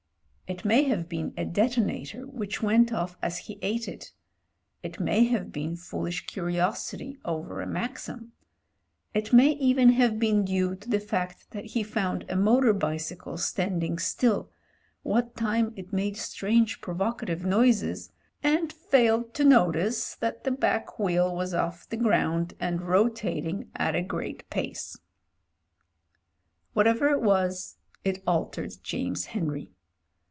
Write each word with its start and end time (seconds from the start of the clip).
It 0.53 0.65
may 0.65 0.83
have 0.83 1.07
been 1.07 1.33
a 1.37 1.45
detonator 1.45 2.27
which 2.27 2.61
went 2.61 2.91
off 2.91 3.15
as 3.21 3.37
he 3.37 3.57
ate 3.61 3.87
it— 3.87 4.11
^it 4.83 4.99
may 4.99 5.23
have 5.23 5.53
been 5.53 5.77
foolish 5.77 6.25
curiosity 6.27 7.17
over 7.23 7.61
a 7.61 7.65
maxim— 7.65 8.33
it 9.13 9.31
may 9.31 9.51
even 9.51 9.93
have 9.93 10.19
been 10.19 10.43
due 10.43 10.75
to 10.75 10.89
the 10.89 10.99
fact 10.99 11.51
that 11.51 11.63
he 11.67 11.79
f 11.79 11.91
otmd 11.93 12.29
a 12.29 12.35
motor 12.35 12.73
bicycle 12.73 13.37
standing 13.37 13.97
still, 13.97 14.51
what 15.03 15.37
time 15.37 15.71
it 15.77 15.93
made 15.93 16.17
strange 16.17 16.81
provocative 16.81 17.45
noises, 17.45 18.11
and 18.43 18.73
failed 18.73 19.33
to 19.35 19.45
notice 19.45 20.15
that 20.15 20.43
the 20.43 20.51
back 20.51 20.99
wheel 20.99 21.33
was 21.33 21.53
off 21.53 21.87
the 21.87 21.95
ground 21.95 22.55
and 22.59 22.81
rotating 22.89 23.71
at 23.77 23.95
a 23.95 24.01
great 24.03 24.49
pace. 24.49 24.97
Whatever 26.73 27.07
it 27.07 27.21
was 27.21 27.77
it 28.03 28.21
altered 28.27 28.73
James 28.83 29.27
Henry. 29.27 29.71